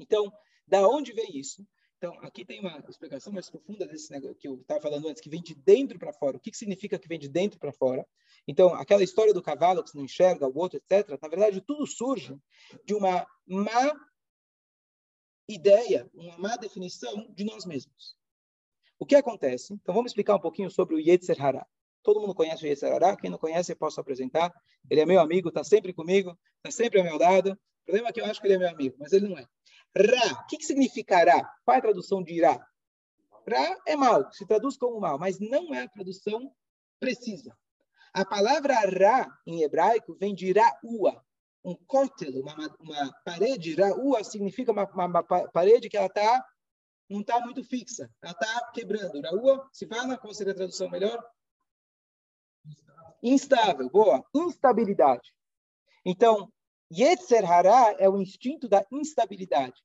[0.00, 0.32] Então,
[0.66, 1.64] da onde vem isso?
[1.98, 5.30] Então, aqui tem uma explicação mais profunda desse negócio que eu estava falando antes, que
[5.30, 6.36] vem de dentro para fora.
[6.36, 8.04] O que, que significa que vem de dentro para fora?
[8.46, 11.86] Então, aquela história do cavalo que você não enxerga, o outro, etc., na verdade, tudo
[11.86, 12.36] surge
[12.84, 13.92] de uma má
[15.48, 18.16] ideia, uma má definição de nós mesmos.
[18.98, 19.72] O que acontece?
[19.74, 21.66] Então vamos explicar um pouquinho sobre o Yetzer Hará.
[22.02, 24.52] Todo mundo conhece o Yetzer Hará, quem não conhece eu posso apresentar.
[24.90, 27.52] Ele é meu amigo, está sempre comigo, está sempre ao meu lado.
[27.52, 29.46] O problema é que eu acho que ele é meu amigo, mas ele não é.
[29.96, 31.42] Ra, o que, que significa Ra?
[31.64, 32.58] Qual é a tradução de Ra?
[33.48, 36.52] Ra é mal, se traduz como mal, mas não é a tradução
[37.00, 37.56] precisa.
[38.12, 41.24] A palavra Ra em hebraico vem de Ra'ua,
[41.64, 46.44] um cótel, uma, uma parede, ra'ua significa uma, uma, uma parede que ela tá,
[47.08, 49.20] não está muito fixa, ela está quebrando.
[49.20, 51.22] Ra'ua, se fala, qual seria a tradução melhor?
[53.22, 54.24] Instável, boa.
[54.34, 55.34] Instabilidade.
[56.04, 56.52] Então,
[56.92, 59.82] Yetzer Hará é o instinto da instabilidade.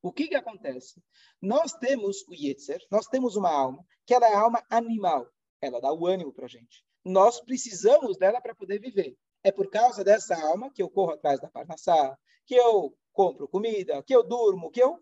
[0.00, 1.02] O que, que acontece?
[1.42, 5.28] Nós temos o Yetzer, nós temos uma alma, que ela é a alma animal.
[5.60, 6.84] Ela dá o ânimo para a gente.
[7.04, 9.16] Nós precisamos dela para poder viver.
[9.46, 14.02] É por causa dessa alma que eu corro atrás da parnassá, que eu compro comida,
[14.02, 15.00] que eu durmo, que eu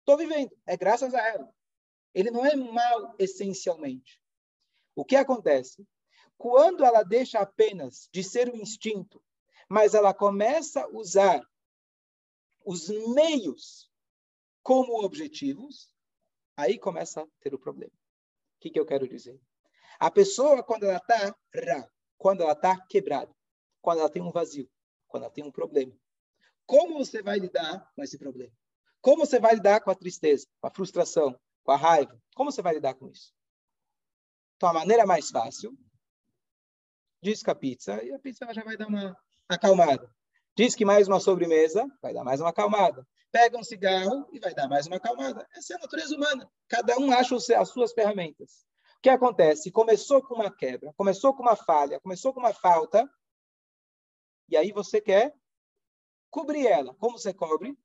[0.00, 0.50] estou vivendo.
[0.66, 1.48] É graças a ela.
[2.12, 4.20] Ele não é mal essencialmente.
[4.92, 5.86] O que acontece?
[6.36, 9.22] Quando ela deixa apenas de ser o instinto,
[9.68, 11.40] mas ela começa a usar
[12.66, 13.88] os meios
[14.64, 15.94] como objetivos,
[16.56, 17.92] aí começa a ter o problema.
[18.56, 19.40] O que, que eu quero dizer?
[20.00, 21.32] A pessoa, quando ela está
[22.18, 23.32] quando ela está quebrada,
[23.80, 24.68] quando ela tem um vazio,
[25.08, 25.92] quando ela tem um problema,
[26.66, 28.52] como você vai lidar com esse problema?
[29.00, 32.20] Como você vai lidar com a tristeza, com a frustração, com a raiva?
[32.34, 33.32] Como você vai lidar com isso?
[34.56, 35.76] Então, a maneira mais fácil,
[37.22, 39.16] diz que a pizza, e a pizza já vai dar uma
[39.48, 40.08] acalmada.
[40.56, 43.06] Diz que mais uma sobremesa, vai dar mais uma acalmada.
[43.32, 45.46] Pega um cigarro e vai dar mais uma acalmada.
[45.56, 46.50] Essa é a natureza humana.
[46.68, 48.66] Cada um acha as suas ferramentas.
[48.98, 49.70] O que acontece?
[49.70, 53.08] Começou com uma quebra, começou com uma falha, começou com uma falta,
[54.50, 55.34] e aí você quer
[56.30, 56.94] cobrir ela.
[56.94, 57.76] Como você cobre?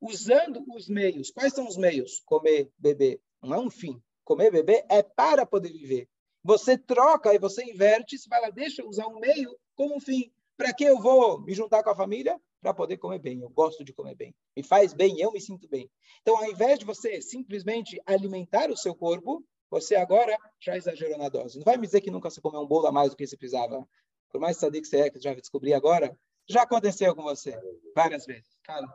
[0.00, 1.30] Usando os meios.
[1.30, 2.20] Quais são os meios?
[2.24, 3.20] Comer, beber.
[3.42, 4.02] Não é um fim.
[4.24, 6.08] Comer, beber é para poder viver.
[6.44, 10.32] Você troca e você inverte, você fala, deixa eu usar um meio como um fim.
[10.56, 12.40] Para que eu vou me juntar com a família?
[12.60, 13.40] Para poder comer bem.
[13.40, 14.34] Eu gosto de comer bem.
[14.56, 15.90] Me faz bem, eu me sinto bem.
[16.22, 21.28] Então, ao invés de você simplesmente alimentar o seu corpo, você agora já exagerou na
[21.28, 21.58] dose.
[21.58, 23.36] Não vai me dizer que nunca você comeu um bolo a mais do que você
[23.36, 23.86] precisava.
[24.30, 26.16] Por mais sadio que você é, que já descobri agora,
[26.48, 27.58] já aconteceu com você
[27.94, 28.58] várias vezes.
[28.62, 28.86] Cara,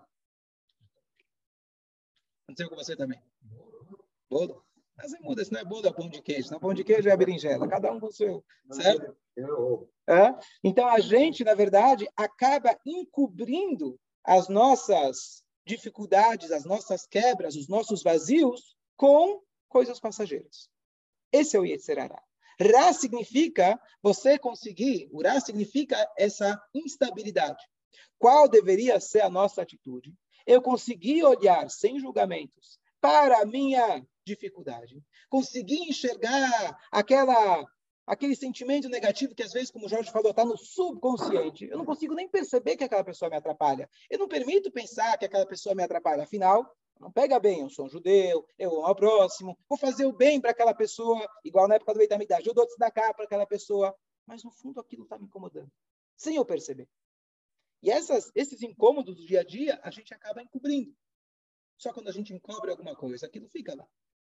[2.43, 3.21] aconteceu com você também.
[4.29, 4.63] Bolo?
[4.95, 6.51] Mas não muda, isso não é bolo, é pão de queijo.
[6.51, 7.67] Não, pão de queijo é berinjela.
[7.67, 9.17] Cada um com o seu, certo?
[10.07, 10.35] É?
[10.63, 18.03] Então, a gente, na verdade, acaba encobrindo as nossas dificuldades, as nossas quebras, os nossos
[18.03, 20.69] vazios com coisas passageiras.
[21.31, 22.21] Esse é o Yetzerará.
[22.59, 27.63] Ra significa você conseguir, o Ra significa essa instabilidade.
[28.17, 30.13] Qual deveria ser a nossa atitude?
[30.45, 37.65] Eu conseguir olhar sem julgamentos para a minha dificuldade, conseguir enxergar aquela
[38.05, 41.65] aquele sentimento negativo que às vezes, como o Jorge falou, está no subconsciente.
[41.65, 43.89] Eu não consigo nem perceber que aquela pessoa me atrapalha.
[44.09, 46.23] Eu não permito pensar que aquela pessoa me atrapalha.
[46.23, 50.13] Afinal, não pega bem, eu sou um judeu, eu amo ao próximo, vou fazer o
[50.13, 53.95] bem para aquela pessoa, igual na época do Beitamidade, eu dou cá para aquela pessoa.
[54.25, 55.69] Mas no fundo aquilo está me incomodando,
[56.15, 56.87] sem eu perceber.
[57.81, 60.95] E essas, esses incômodos do dia a dia, a gente acaba encobrindo.
[61.77, 63.85] Só quando a gente encobre alguma coisa, aquilo fica lá,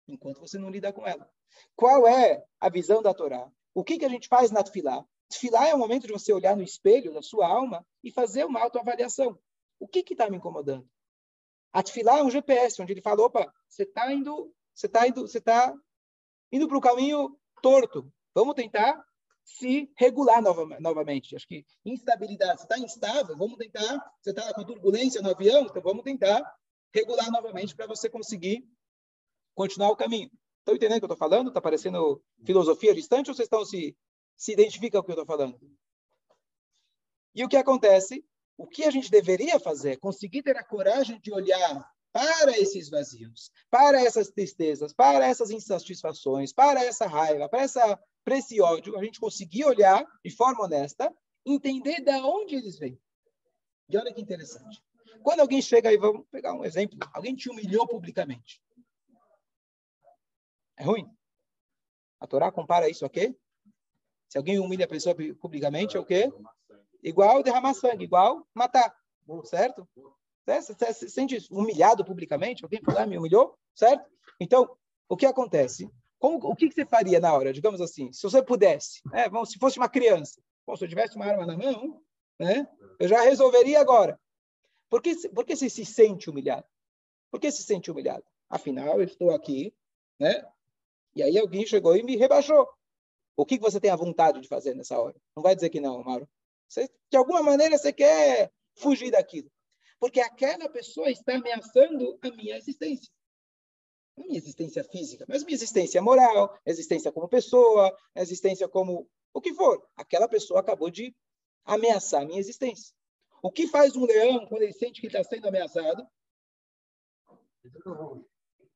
[0.08, 1.30] enquanto você não lida com ela.
[1.76, 3.52] Qual é a visão da Torá?
[3.74, 5.06] O que, que a gente faz na Tfilá?
[5.28, 8.62] Tfilá é o momento de você olhar no espelho da sua alma e fazer uma
[8.62, 9.38] autoavaliação.
[9.80, 10.90] O que está me incomodando?
[11.74, 15.22] A Tfilá é um GPS, onde ele fala, opa, você está indo, você está indo,
[15.22, 15.74] você está
[16.52, 18.12] indo para o caminho torto.
[18.34, 19.04] Vamos tentar
[19.44, 21.36] se regular nova, novamente.
[21.36, 25.82] Acho que instabilidade, você está instável, vamos tentar, você está com turbulência no avião, então
[25.82, 26.42] vamos tentar
[26.94, 28.68] regular novamente para você conseguir
[29.56, 30.30] continuar o caminho.
[30.60, 31.48] Estão entendendo o que eu estou falando?
[31.48, 33.96] Está parecendo filosofia distante ou vocês estão se,
[34.38, 35.60] se identificam com o que eu estou falando?
[37.34, 38.24] E o que acontece?
[38.58, 39.98] O que a gente deveria fazer?
[39.98, 46.52] Conseguir ter a coragem de olhar para esses vazios, para essas tristezas, para essas insatisfações,
[46.52, 51.14] para essa raiva, para, essa, para esse ódio, a gente conseguir olhar de forma honesta,
[51.46, 53.00] entender de onde eles vêm.
[53.90, 54.82] E olha que interessante.
[55.24, 58.62] Quando alguém chega aí, vamos pegar um exemplo, alguém te humilhou publicamente.
[60.78, 61.08] É ruim?
[62.20, 63.36] A Torá compara isso a quê?
[64.28, 66.32] Se alguém humilha a pessoa publicamente, é o quê?
[67.04, 68.94] Igual derramar sangue, igual matar,
[69.44, 69.88] certo?
[70.46, 72.64] Você, você se sente humilhado publicamente?
[72.64, 74.10] Alguém foi lá me humilhou, certo?
[74.40, 74.70] Então,
[75.08, 75.90] o que acontece?
[76.20, 77.52] Como, o que, que, você faria na hora?
[77.52, 79.26] Digamos assim, se você pudesse, né?
[79.46, 82.02] Se fosse uma criança, bom, se eu tivesse uma arma na mão,
[82.40, 82.68] né?
[83.00, 84.20] Eu já resolveria agora.
[84.90, 86.66] Por que, por que você se sente humilhado?
[87.32, 88.24] Por que se sente humilhado?
[88.50, 89.74] Afinal, eu estou aqui,
[90.20, 90.46] né?
[91.16, 92.68] E aí alguém chegou e me rebaixou.
[93.36, 95.16] O que você tem a vontade de fazer nessa hora?
[95.36, 96.28] Não vai dizer que não, Mauro.
[96.72, 99.52] Você, de alguma maneira você quer fugir daquilo.
[100.00, 103.12] Porque aquela pessoa está ameaçando a minha existência.
[104.18, 109.42] A minha existência física, mas a minha existência moral, existência como pessoa, existência como o
[109.42, 109.86] que for.
[109.96, 111.16] Aquela pessoa acabou de
[111.66, 112.96] ameaçar a minha existência.
[113.44, 116.08] O que faz um leão quando ele sente que está sendo ameaçado?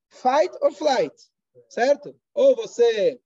[0.10, 1.15] Fight or flight
[1.69, 2.19] certo?
[2.34, 3.19] Ou você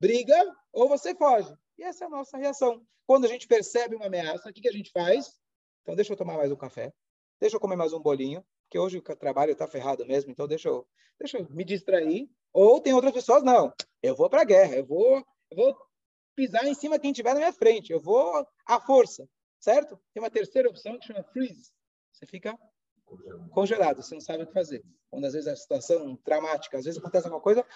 [0.00, 0.36] briga
[0.72, 1.52] ou você foge.
[1.78, 2.84] E essa é a nossa reação.
[3.06, 5.38] Quando a gente percebe uma ameaça, o que, que a gente faz?
[5.82, 6.92] Então, deixa eu tomar mais um café,
[7.40, 10.68] deixa eu comer mais um bolinho, porque hoje o trabalho está ferrado mesmo, então deixa
[10.68, 10.86] eu,
[11.18, 12.30] deixa eu me distrair.
[12.52, 15.16] Ou tem outras pessoas, não, eu vou para a guerra, eu vou,
[15.50, 15.76] eu vou
[16.34, 19.98] pisar em cima de quem tiver na minha frente, eu vou à força, certo?
[20.14, 21.70] Tem uma terceira opção que chama freeze.
[22.12, 22.58] Você fica
[23.50, 24.84] congelado, você não sabe o que fazer.
[25.10, 27.66] Quando às vezes a situação traumática, às vezes acontece alguma coisa,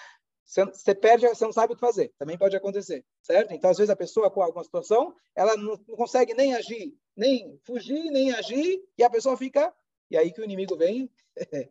[0.46, 2.14] você perde, você não sabe o que fazer.
[2.16, 3.52] Também pode acontecer, certo?
[3.52, 8.10] Então, às vezes a pessoa com alguma situação, ela não, consegue nem agir, nem fugir,
[8.10, 9.74] nem agir, e a pessoa fica,
[10.08, 11.10] e aí que o inimigo vem,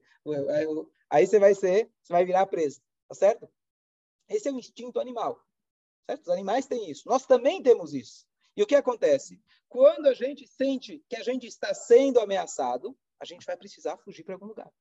[1.09, 3.49] aí você vai ser, você vai virar preso, tá certo?
[4.27, 5.41] Esse é o instinto animal.
[6.05, 6.21] Certo?
[6.23, 7.07] Os animais têm isso.
[7.07, 8.27] Nós também temos isso.
[8.55, 9.41] E o que acontece?
[9.67, 14.23] Quando a gente sente que a gente está sendo ameaçado, a gente vai precisar fugir
[14.23, 14.71] para algum lugar.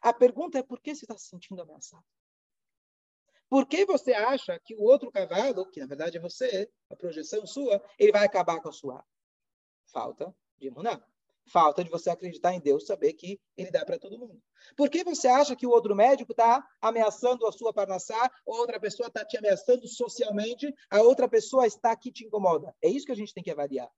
[0.00, 2.04] A pergunta é por que você está se sentindo ameaçado?
[3.48, 7.46] Por que você acha que o outro cavalo, que na verdade é você, a projeção
[7.46, 9.04] sua, ele vai acabar com a sua?
[9.86, 11.04] Falta de imunar.
[11.46, 14.42] Falta de você acreditar em Deus, saber que ele dá para todo mundo.
[14.76, 19.08] Por que você acha que o outro médico está ameaçando a sua parnassá, outra pessoa
[19.08, 22.74] está te ameaçando socialmente, a outra pessoa está aqui te incomoda?
[22.80, 23.90] É isso que a gente tem que avaliar.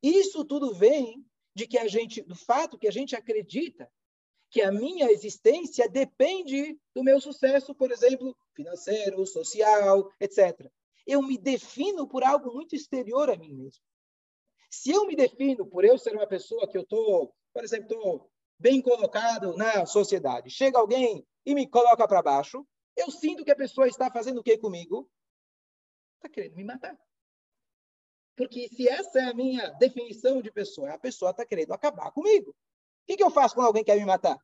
[0.00, 3.90] Isso tudo vem de que a gente, do fato que a gente acredita
[4.54, 10.70] que a minha existência depende do meu sucesso, por exemplo, financeiro, social, etc.
[11.04, 13.82] Eu me defino por algo muito exterior a mim mesmo.
[14.70, 18.30] Se eu me defino por eu ser uma pessoa que eu estou, por exemplo, estou
[18.56, 22.64] bem colocado na sociedade, chega alguém e me coloca para baixo,
[22.96, 25.10] eu sinto que a pessoa está fazendo o que comigo?
[26.14, 26.96] Está querendo me matar.
[28.36, 32.54] Porque se essa é a minha definição de pessoa, a pessoa está querendo acabar comigo.
[33.06, 34.38] Que, que eu faço quando alguém quer me matar?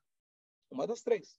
[0.70, 1.38] Uma das três.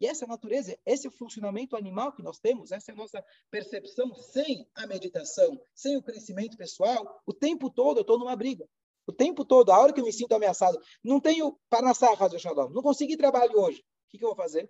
[0.00, 4.68] E essa natureza, esse funcionamento animal que nós temos, essa é a nossa percepção sem
[4.74, 7.22] a meditação, sem o crescimento pessoal.
[7.24, 8.68] O tempo todo eu estou numa briga.
[9.06, 12.70] O tempo todo, a hora que eu me sinto ameaçado, não tenho parnassá, Razo Shalom,
[12.70, 13.80] não consegui trabalho hoje.
[13.80, 14.68] O que, que eu vou fazer?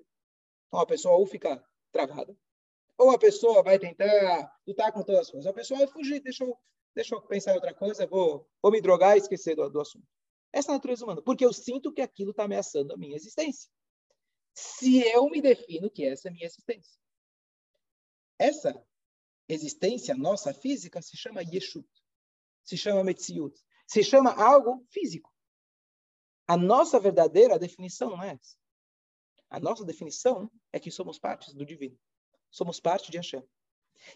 [0.68, 2.36] Então a pessoa ou fica travada,
[2.98, 5.48] ou a pessoa vai tentar lutar com todas as coisas.
[5.48, 6.56] A pessoa vai fugir, deixa eu,
[6.94, 10.06] deixa eu pensar em outra coisa, vou, vou me drogar e esquecer do, do assunto.
[10.56, 13.68] Essa natureza humana, porque eu sinto que aquilo está ameaçando a minha existência
[14.54, 16.98] se eu me defino que essa é a minha existência.
[18.38, 18.86] Essa
[19.48, 21.88] existência nossa física se chama Yeshut,
[22.62, 25.32] se chama Metziut, se chama algo físico.
[26.46, 28.56] A nossa verdadeira definição não é essa.
[29.50, 31.98] A nossa definição é que somos partes do divino.
[32.50, 33.42] Somos parte de Hashem.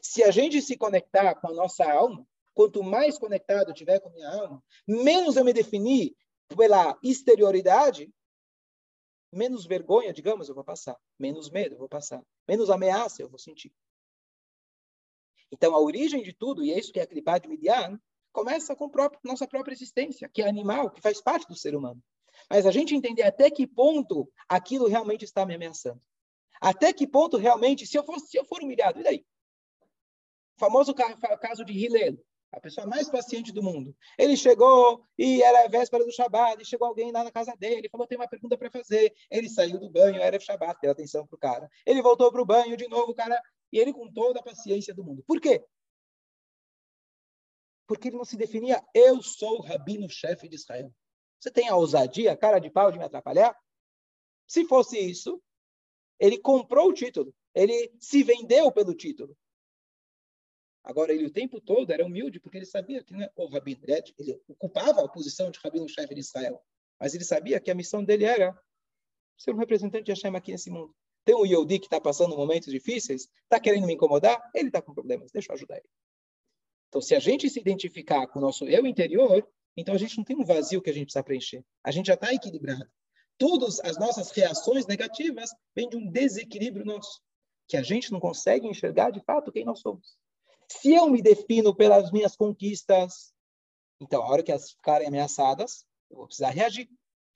[0.01, 4.13] Se a gente se conectar com a nossa alma, quanto mais conectado tiver com a
[4.13, 6.17] minha alma, menos eu me definir
[6.57, 8.13] pela exterioridade,
[9.33, 10.99] menos vergonha, digamos, eu vou passar.
[11.19, 12.23] Menos medo, eu vou passar.
[12.47, 13.73] Menos ameaça, eu vou sentir.
[15.51, 17.99] Então, a origem de tudo, e é isso que é a Klipá de Midian,
[18.33, 22.03] começa com próprio, nossa própria existência, que é animal, que faz parte do ser humano.
[22.49, 26.01] Mas a gente entender até que ponto aquilo realmente está me ameaçando.
[26.61, 29.27] Até que ponto realmente, se eu, for, se eu for humilhado, e daí?
[30.57, 32.19] O famoso caso de Hillel
[32.51, 33.95] a pessoa mais paciente do mundo.
[34.19, 37.89] Ele chegou e era a véspera do Shabat, e chegou alguém lá na casa dele,
[37.89, 39.15] falou, tem uma pergunta para fazer.
[39.31, 41.71] Ele saiu do banho, era Shabat, deu atenção para o cara.
[41.85, 43.41] Ele voltou para o banho de novo, o cara,
[43.73, 45.23] e ele com toda a paciência do mundo.
[45.27, 45.65] Por quê?
[47.87, 50.93] Porque ele não se definia, eu sou o rabino-chefe de Israel.
[51.39, 53.57] Você tem a ousadia, cara de pau de me atrapalhar?
[54.47, 55.41] Se fosse isso,
[56.19, 59.37] ele comprou o título, ele se vendeu pelo título.
[60.89, 63.79] Agora, ele o tempo todo era humilde, porque ele sabia que não é o rabino,
[63.87, 66.59] ele, ele ocupava a posição de rabino-chefe de Israel,
[66.99, 68.59] mas ele sabia que a missão dele era
[69.37, 70.97] ser um representante de Hashem aqui nesse mundo.
[71.27, 74.95] Tem um Yehudi que está passando momentos difíceis, está querendo me incomodar, ele está com
[74.95, 75.91] problemas, deixa eu ajudar ele.
[76.89, 79.47] Então, se a gente se identificar com o nosso eu interior,
[79.77, 81.63] então a gente não tem um vazio que a gente precisa preencher.
[81.85, 82.91] A gente já está equilibrado.
[83.37, 87.21] Todas as nossas reações negativas vêm de um desequilíbrio nosso,
[87.69, 90.17] que a gente não consegue enxergar de fato quem nós somos.
[90.71, 93.33] Se eu me defino pelas minhas conquistas,
[94.01, 96.89] então, a hora que elas ficarem ameaçadas, eu vou precisar reagir.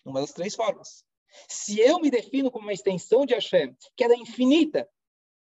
[0.04, 1.04] Uma das três formas.
[1.48, 4.88] Se eu me defino como uma extensão de Hashem, que ela é infinita,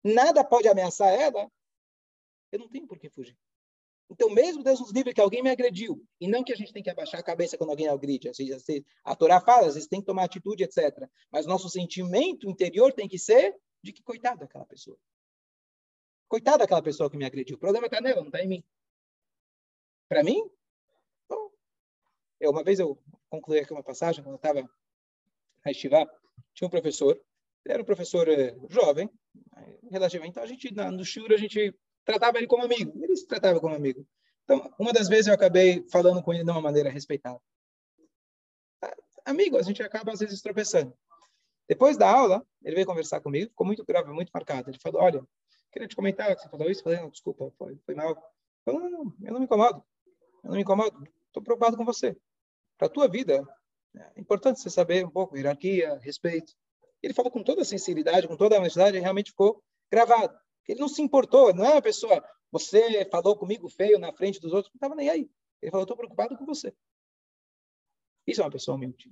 [0.03, 1.51] nada pode ameaçar ela,
[2.51, 3.37] eu não tenho por que fugir.
[4.11, 6.83] Então, mesmo Deus nos livre que alguém me agrediu, e não que a gente tem
[6.83, 8.31] que abaixar a cabeça quando alguém agride,
[9.05, 11.09] a Torá fala, às vezes tem que tomar atitude, etc.
[11.31, 14.99] Mas nosso sentimento interior tem que ser de que coitado daquela pessoa.
[16.33, 17.57] Coitada daquela pessoa que me agrediu.
[17.57, 18.65] O problema está nela, não está em mim.
[20.09, 20.51] Para mim,
[21.29, 21.51] bom,
[22.41, 26.07] eu, uma vez eu concluí aqui uma passagem, quando eu estava na Estivá,
[26.55, 27.23] tinha um professor,
[27.63, 29.11] ele era um professor eh, jovem,
[29.91, 33.61] relativamente, então a gente, no Shura, a gente tratava ele como amigo, ele se tratava
[33.61, 34.09] como amigo.
[34.45, 37.43] Então, uma das vezes eu acabei falando com ele de uma maneira respeitável.
[39.23, 40.97] Amigo, a gente acaba às vezes tropeçando.
[41.69, 44.71] Depois da aula, ele veio conversar comigo, ficou muito grave, muito marcado.
[44.71, 45.27] Ele falou: Olha,
[45.73, 46.83] Queria te comentar você falou isso.
[46.83, 48.17] Falei, não, desculpa, foi, foi mal.
[48.67, 49.83] Eu não, não, eu não me incomodo.
[50.45, 51.09] Eu não me incomodo.
[51.27, 52.17] Estou preocupado com você.
[52.77, 53.43] Para a tua vida,
[53.95, 56.53] é importante você saber um pouco hierarquia, respeito.
[57.03, 60.39] Ele falou com toda a sinceridade, com toda a honestidade, realmente ficou gravado.
[60.69, 64.53] Ele não se importou, não é uma pessoa, você falou comigo feio na frente dos
[64.53, 65.31] outros, não estava nem aí.
[65.61, 66.73] Ele falou, estou preocupado com você.
[68.27, 69.11] Isso é uma pessoa humilde.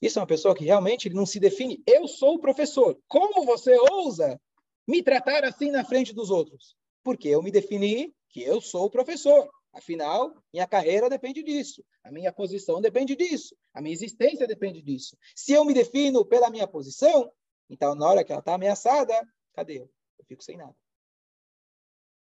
[0.00, 1.82] Isso é uma pessoa que realmente ele não se define.
[1.86, 2.98] Eu sou o professor.
[3.06, 4.40] Como você ousa
[4.88, 6.74] me tratar assim na frente dos outros.
[7.04, 9.48] Porque eu me defini que eu sou o professor.
[9.72, 11.84] Afinal, minha carreira depende disso.
[12.02, 13.54] A minha posição depende disso.
[13.74, 15.16] A minha existência depende disso.
[15.36, 17.30] Se eu me defino pela minha posição,
[17.68, 19.14] então na hora que ela está ameaçada,
[19.52, 19.90] cadê eu?
[20.18, 20.74] Eu fico sem nada.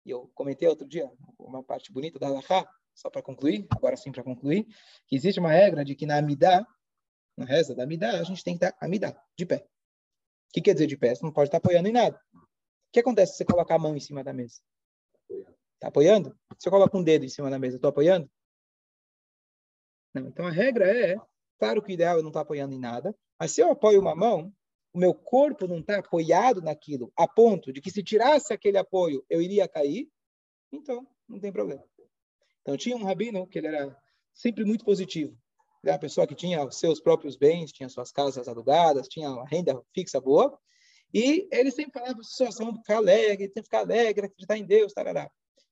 [0.06, 4.12] E eu comentei outro dia, uma parte bonita da Alahá, só para concluir, agora sim
[4.12, 4.66] para concluir,
[5.08, 6.66] que existe uma regra de que na Amidá,
[7.36, 9.68] na reza da Amidá, a gente tem que estar Amidá, de pé.
[10.50, 11.14] O que quer dizer de pé?
[11.14, 12.18] Você não pode estar apoiando em nada.
[12.96, 14.62] Que acontece se você colocar a mão em cima da mesa?
[15.74, 16.34] Está apoiando?
[16.58, 18.32] Se eu coloco um dedo em cima da mesa, estou apoiando?
[20.14, 20.30] Não.
[20.30, 21.18] Então a regra é,
[21.60, 24.16] claro que o ideal é não estar apoiando em nada, mas se eu apoio uma
[24.16, 24.50] mão,
[24.94, 29.26] o meu corpo não está apoiado naquilo, a ponto de que se tirasse aquele apoio,
[29.30, 30.08] eu iria cair,
[30.72, 31.84] então não tem problema.
[32.62, 33.94] Então tinha um rabino que ele era
[34.32, 35.38] sempre muito positivo.
[35.84, 39.30] Ele era uma pessoa que tinha os seus próprios bens, tinha suas casas alugadas, tinha
[39.30, 40.58] uma renda fixa boa,
[41.14, 44.94] e ele sempre falava para as ficar alegre, tem que ficar alegre, acreditar em Deus,
[44.94, 45.30] tarará.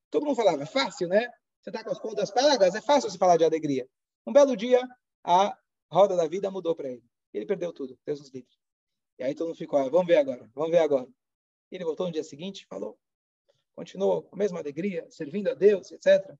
[0.09, 1.27] Todo mundo falava, é fácil, né?
[1.61, 3.87] Você está com as contas pagas, é fácil você falar de alegria.
[4.27, 4.81] Um belo dia,
[5.23, 5.57] a
[5.91, 7.03] roda da vida mudou para ele.
[7.33, 8.49] Ele perdeu tudo, Deus nos livre.
[9.17, 11.07] E aí todo mundo ficou, ah, vamos ver agora, vamos ver agora.
[11.71, 12.97] Ele voltou no dia seguinte falou,
[13.75, 16.35] continuou com a mesma alegria, servindo a Deus, etc.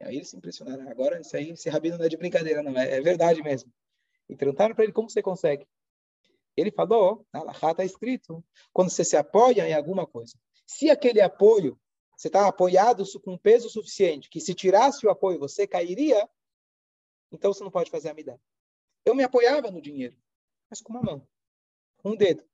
[0.00, 0.88] E aí eles se impressionaram.
[0.90, 3.72] Agora, isso aí, esse rabino não é de brincadeira, não, é, é verdade mesmo.
[4.28, 5.66] E perguntaram para ele como você consegue.
[6.56, 10.38] Ele falou, na Lahá está escrito, quando você se apoia em alguma coisa.
[10.66, 11.78] Se aquele apoio
[12.16, 16.28] você está apoiado com peso suficiente, que se tirasse o apoio você cairia,
[17.32, 18.38] então você não pode fazer a midá.
[19.04, 20.16] Eu me apoiava no dinheiro,
[20.70, 21.28] mas com uma mão,
[22.04, 22.44] um dedo.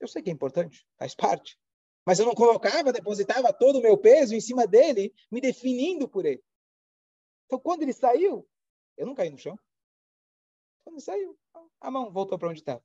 [0.00, 1.58] Eu sei que é importante, faz parte.
[2.06, 6.24] Mas eu não colocava, depositava todo o meu peso em cima dele, me definindo por
[6.24, 6.42] ele.
[7.46, 8.48] Então, quando ele saiu,
[8.96, 9.58] eu não caí no chão.
[10.84, 11.38] Quando ele saiu,
[11.80, 12.82] a mão voltou para onde estava.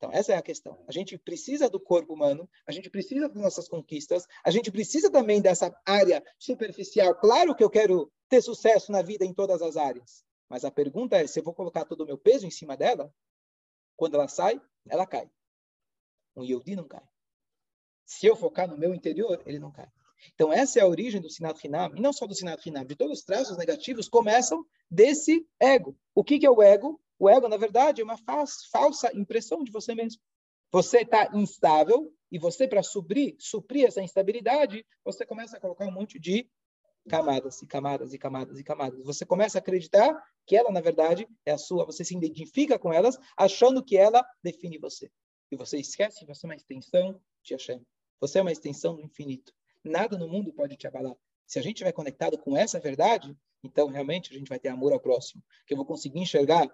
[0.00, 0.82] Então, essa é a questão.
[0.88, 5.12] A gente precisa do corpo humano, a gente precisa das nossas conquistas, a gente precisa
[5.12, 7.14] também dessa área superficial.
[7.16, 11.18] Claro que eu quero ter sucesso na vida em todas as áreas, mas a pergunta
[11.18, 13.14] é: se eu vou colocar todo o meu peso em cima dela,
[13.94, 15.30] quando ela sai, ela cai.
[16.34, 17.06] Um Yehudi não cai.
[18.06, 19.88] Se eu focar no meu interior, ele não cai.
[20.34, 22.96] Então, essa é a origem do Sinat Hinam, e não só do Sinat Hinam, de
[22.96, 25.94] todos os traços negativos começam desse ego.
[26.14, 26.98] O que, que é o ego?
[27.20, 30.22] O ego, na verdade, é uma falsa impressão de você mesmo.
[30.72, 35.92] Você está instável e você, para suprir, suprir essa instabilidade, você começa a colocar um
[35.92, 36.48] monte de
[37.06, 39.04] camadas e camadas e camadas e camadas.
[39.04, 41.84] Você começa a acreditar que ela, na verdade, é a sua.
[41.84, 45.10] Você se identifica com elas, achando que ela define você.
[45.52, 47.84] E você esquece que você é uma extensão de Hashem.
[48.18, 49.52] Você é uma extensão do infinito.
[49.84, 51.16] Nada no mundo pode te abalar.
[51.46, 54.94] Se a gente estiver conectado com essa verdade, então realmente a gente vai ter amor
[54.94, 55.42] ao próximo.
[55.66, 56.66] Que eu vou conseguir enxergar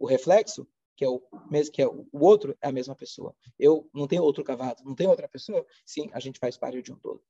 [0.00, 3.34] o reflexo, que é o mesmo que é o outro, é a mesma pessoa.
[3.58, 5.64] Eu não tenho outro cavalo, não tenho outra pessoa.
[5.86, 7.22] Sim, a gente faz parte de um todo.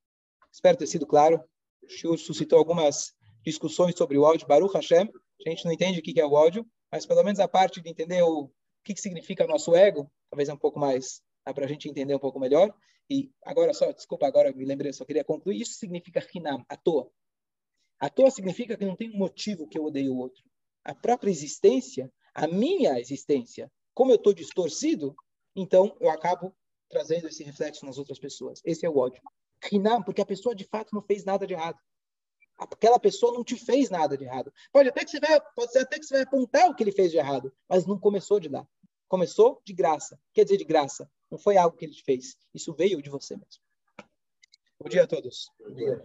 [0.51, 1.43] Espero ter sido claro.
[1.83, 3.13] O Shur suscitou algumas
[3.45, 5.11] discussões sobre o áudio Baruch Hashem.
[5.47, 7.89] A gente não entende o que é o áudio, mas pelo menos a parte de
[7.89, 8.51] entender o
[8.85, 12.15] que, que significa nosso ego, talvez é um pouco mais dá para a gente entender
[12.15, 12.75] um pouco melhor.
[13.09, 15.61] E agora só, desculpa, agora me lembrei, só queria concluir.
[15.61, 17.11] Isso significa hinam, à toa.
[17.99, 20.43] À toa significa que não tem um motivo que eu odeio o outro.
[20.85, 25.15] A própria existência a minha existência, como eu estou distorcido,
[25.55, 26.55] então eu acabo
[26.89, 28.61] trazendo esse reflexo nas outras pessoas.
[28.65, 29.23] Esse é o ódio.
[29.63, 31.79] Rinam, porque a pessoa de fato não fez nada de errado.
[32.59, 34.53] Aquela pessoa não te fez nada de errado.
[34.73, 36.93] Pode até que você vai, pode ser até que você vai apontar o que ele
[36.93, 38.67] fez de errado, mas não começou de lá.
[39.09, 40.21] Começou de graça.
[40.33, 41.11] Quer dizer, de graça.
[41.31, 42.37] Não foi algo que ele fez.
[42.53, 43.63] Isso veio de você mesmo.
[44.79, 45.51] Bom dia a todos.
[45.59, 46.03] Bom dia.